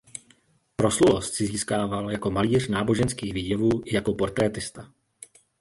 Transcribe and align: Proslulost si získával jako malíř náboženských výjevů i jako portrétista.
Proslulost 0.75 1.33
si 1.33 1.45
získával 1.47 2.11
jako 2.11 2.31
malíř 2.31 2.67
náboženských 2.67 3.33
výjevů 3.33 3.69
i 3.85 3.95
jako 3.95 4.13
portrétista. 4.13 4.91